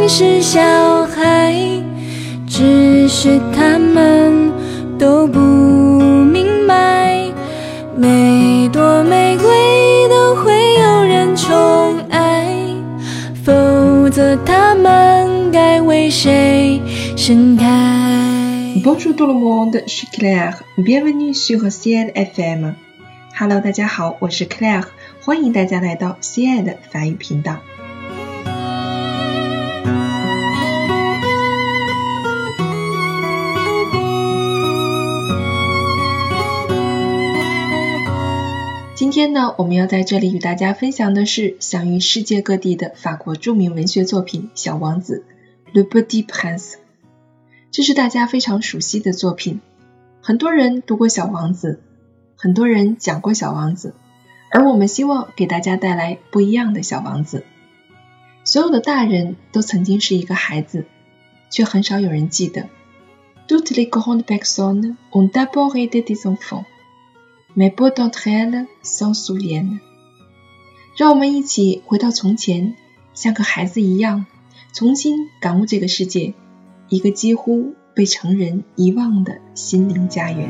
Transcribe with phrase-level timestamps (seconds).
[0.00, 0.58] 明是小
[1.04, 1.54] 孩，
[2.48, 4.50] 只是他们
[4.98, 7.30] 都不明白，
[7.98, 12.56] 每朵玫瑰都会有人宠爱，
[13.44, 16.80] 否则它们该为谁
[17.14, 17.66] 盛开
[18.82, 20.54] ？Bonjour tout le monde, je suis Claire.
[20.78, 22.72] Bienvenue sur Ciel FM.
[23.38, 24.84] Hello，大家好，我是 Claire，
[25.22, 27.56] 欢迎大家来到 Ciel 的法语频道。
[39.10, 45.24] 今天呢，我们要在这里与大家分享的是享誉世界各地的法国著名文学作品《小王子》
[45.76, 46.74] （Le Petit Prince）。
[47.72, 49.60] 这是大家非常熟悉的作品，
[50.22, 51.80] 很多人读过《小王子》，
[52.40, 53.88] 很多人讲过《小王子》，
[54.52, 57.42] 而我们希望给大家带来不一样的小王子。
[58.44, 60.84] 所有的大人都曾经是一个孩子，
[61.50, 62.68] 却很少有人记得。
[63.48, 66.64] Toutes les grandes personnes ont d'abord été des enfants.
[67.54, 69.80] Mais peu d'entre elles s'en souviennent。
[70.96, 72.74] 让我们一起回到从前，
[73.12, 74.26] 像个孩子一样，
[74.72, 76.34] 重新感悟这个世界，
[76.88, 80.48] 一个几乎被成人遗忘的心灵家园。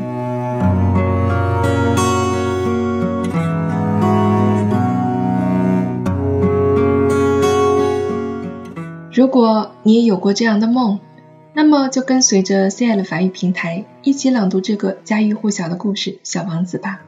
[9.12, 11.00] 如果你也有过这样的梦，
[11.52, 17.02] 那么就跟随着 CL 法语平台一起朗读这个家喻户晓的故事《小王子》吧。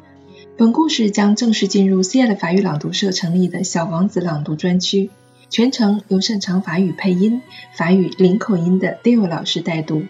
[0.59, 5.11] 本故事将正式进入 CL 法语朗读社成立的小王子朗读专区，
[5.49, 7.41] 全程由擅长法语配音、
[7.75, 10.03] 法语零口音的 Dale 老师带读。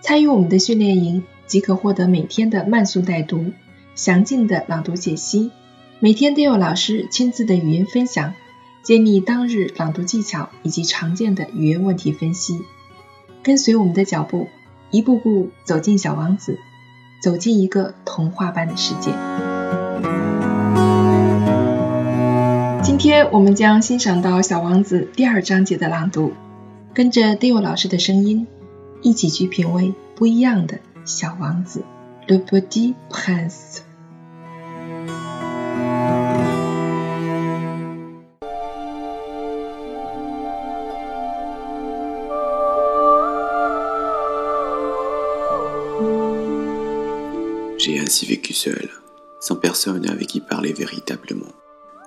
[0.00, 3.52] 参与我们的训练营，即可获得每天的慢速带读、
[3.94, 5.52] 详尽的朗读解析，
[6.00, 8.34] 每天 Dale 老师亲自的语音分享，
[8.82, 12.60] 揭秘当日朗读技巧以及常见的语言问题分析。
[13.44, 14.48] 跟随我们的脚步，
[14.92, 16.58] 一步步走进小王子，
[17.22, 19.10] 走进一个童话般的世界。
[22.82, 26.34] 今天我们将欣赏到《小王子》第二章节的朗读，
[26.92, 28.46] 跟着 Dio 老师的声音，
[29.00, 31.82] 一起去品味不一样的小王子。
[32.26, 33.78] Le petit prince。
[47.84, 48.90] J'ai ainsi vécu seul,
[49.40, 51.52] sans personne avec qui parler véritablement,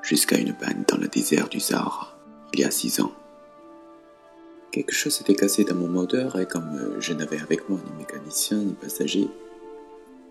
[0.03, 2.17] jusqu'à une panne dans le désert du Sahara,
[2.53, 3.11] il y a six ans.
[4.71, 8.59] Quelque chose s'était cassé dans mon moteur et comme je n'avais avec moi ni mécanicien
[8.59, 9.27] ni passager,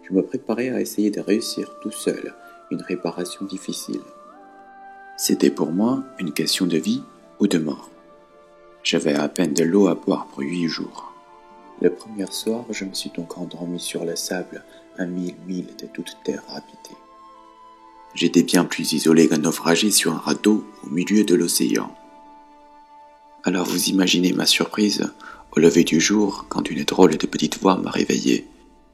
[0.09, 2.34] je me préparais à essayer de réussir tout seul
[2.71, 4.00] une réparation difficile.
[5.19, 7.03] C'était pour moi une question de vie
[7.38, 7.91] ou de mort.
[8.82, 11.13] J'avais à peine de l'eau à boire pour huit jours.
[11.80, 14.64] Le premier soir, je me suis donc endormi sur le sable
[14.96, 16.96] à mille milles de toute terre habitée.
[18.14, 21.94] J'étais bien plus isolé qu'un naufragé sur un radeau au milieu de l'océan.
[23.42, 25.12] Alors vous imaginez ma surprise
[25.52, 28.46] au lever du jour quand une drôle de petite voix m'a réveillé.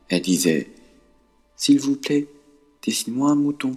[0.08, 0.70] Elle disait
[1.56, 2.26] S'il vous plaît,
[2.82, 3.72] dessine-moi un mouton.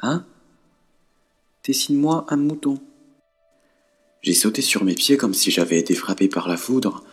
[0.00, 0.26] Hein?
[1.64, 2.78] Dessine-moi un mouton.
[4.22, 7.04] J'ai sauté sur mes pieds comme si j'avais été frappé par la foudre.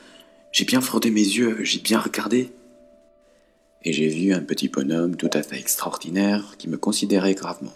[0.51, 2.51] J'ai bien frotté mes yeux, j'ai bien regardé.
[3.83, 7.73] Et j'ai vu un petit bonhomme tout à fait extraordinaire qui me considérait gravement.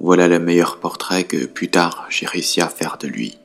[0.00, 3.38] Voilà le meilleur portrait que plus tard j'ai réussi à faire de lui.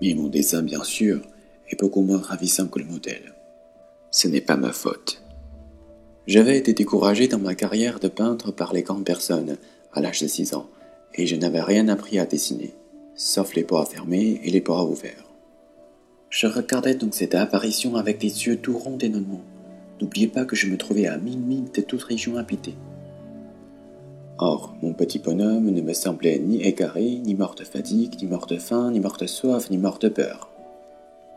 [0.00, 1.20] Mais mon dessin, bien sûr,
[1.68, 3.34] est beaucoup moins ravissant que le modèle.
[4.10, 5.22] Ce n'est pas ma faute.
[6.26, 9.56] J'avais été découragé dans ma carrière de peintre par les grandes personnes
[9.92, 10.68] à l'âge de 6 ans,
[11.14, 12.74] et je n'avais rien appris à dessiner
[13.14, 15.31] sauf les bras fermés et les bras ouverts.
[16.32, 19.42] Je regardais donc cette apparition avec des yeux tout ronds d'étonnement.
[20.00, 22.74] N'oubliez pas que je me trouvais à mille milles de toute région habitée.
[24.38, 28.46] Or, mon petit bonhomme ne me semblait ni égaré, ni mort de fatigue, ni mort
[28.46, 30.48] de faim, ni mort de soif, ni mort de peur.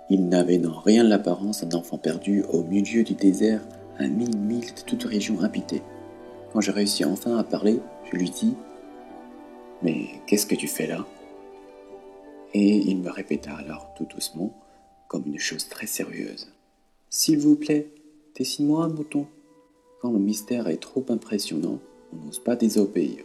[0.10, 3.68] Il n'avait non rien l'apparence d'un enfant perdu au milieu du désert
[4.00, 5.84] à mille milles de toute région habitée.
[6.54, 8.56] Quand je réussis enfin à parler, je lui dis
[9.81, 11.06] Mais qu'est-ce que tu fais là?
[12.54, 14.54] Et il me répéta alors tout doucement,
[15.07, 16.48] comme une chose très sérieuse.
[17.10, 17.90] S'il vous plaît,
[18.38, 19.28] dessine-moi un mouton.
[20.02, 21.80] Quand le mystère est trop impressionnant,
[22.13, 23.24] on n'ose pas désobéir.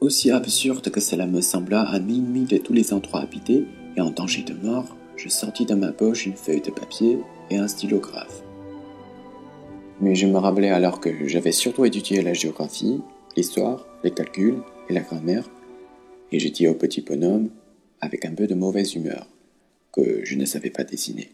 [0.00, 3.64] Aussi absurde que cela me sembla à milles de tous les endroits habités
[3.96, 7.18] et en danger de mort, je sortis de ma poche une feuille de papier
[7.50, 8.42] et un stylographe.
[10.00, 13.02] Mais je me rappelais alors que j'avais surtout étudié la géographie,
[13.36, 15.44] l'histoire, les calculs et la grammaire,
[16.32, 17.50] et j'ai dit au petit bonhomme
[18.00, 19.26] avec un peu de mauvaise humeur,
[19.92, 21.30] que je ne savais pas dessiner.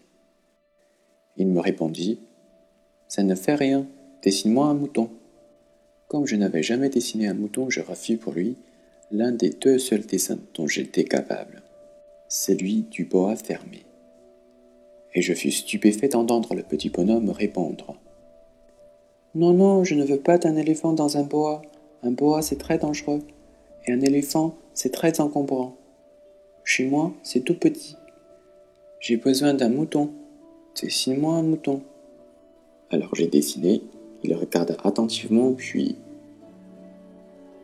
[1.37, 2.21] Il me répondit
[3.09, 3.87] Ça ne fait rien,
[4.23, 5.11] dessine-moi un mouton.
[6.09, 8.57] Comme je n'avais jamais dessiné un mouton, je refus pour lui
[9.11, 11.63] l'un des deux seuls dessins dont j'étais capable,
[12.29, 13.85] celui du boa fermé.
[15.15, 17.97] Et je fus stupéfait d'entendre le petit bonhomme répondre
[19.35, 21.63] Non, non, je ne veux pas d'un éléphant dans un boa.
[22.03, 23.23] Un boa, c'est très dangereux.
[23.87, 25.77] Et un éléphant, c'est très encombrant.
[26.65, 27.97] Chez moi, c'est tout petit.
[29.01, 30.11] J'ai besoin d'un mouton.
[30.81, 31.83] Dessine-moi un mouton.
[32.91, 33.83] Alors j'ai dessiné,
[34.23, 35.97] il regarda attentivement, puis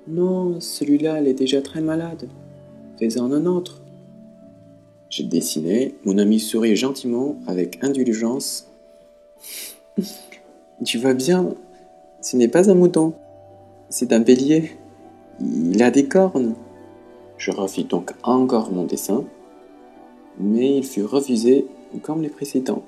[0.09, 2.29] non, celui-là, il est déjà très malade.
[2.99, 3.81] Fais-en un autre.
[5.11, 8.69] J'ai dessiné, mon ami sourit gentiment, avec indulgence.
[10.85, 11.55] tu vois bien,
[12.21, 13.15] ce n'est pas un mouton,
[13.91, 14.73] c'est un bélier.
[15.41, 16.55] Il a des cornes.
[17.37, 19.25] Je refis donc encore mon dessin,
[20.39, 21.67] mais il fut refusé
[22.03, 22.85] comme les précédents.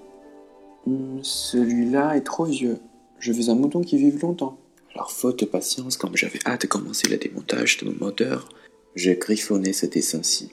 [0.86, 2.78] Hmm, celui-là est trop vieux.
[3.18, 4.58] Je veux un mouton qui vive longtemps.
[4.94, 8.48] Alors, faute de patience, comme j'avais hâte de commencer le démontage de mon moteur,
[8.94, 10.52] je griffonnais ce dessin-ci.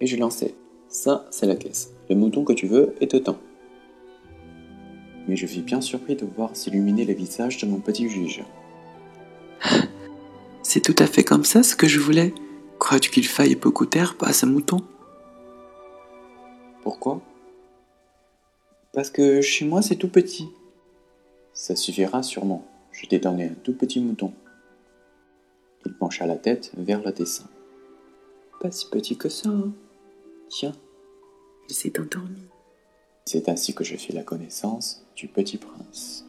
[0.00, 0.54] Et je lançais.
[0.88, 1.90] Ça, c'est la caisse.
[2.08, 3.38] Le mouton que tu veux est dedans.
[5.28, 8.44] Mais je fus bien surpris de voir s'illuminer le visage de mon petit juge.
[10.62, 12.32] C'est tout à fait comme ça ce que je voulais.
[12.78, 14.78] Crois-tu qu'il faille beaucoup d'herbe à ce mouton?
[16.86, 17.20] Pourquoi
[18.92, 20.48] Parce que chez moi c'est tout petit.
[21.52, 22.64] Ça suffira sûrement.
[22.92, 24.32] Je t'ai donné un tout petit mouton.
[25.84, 27.48] Il pencha la tête vers le dessin.
[28.60, 29.72] Pas si petit que ça, hein.
[30.48, 30.76] Tiens,
[31.68, 32.46] il s'est endormi.
[33.24, 36.24] C'est ainsi que je fis la connaissance du petit prince.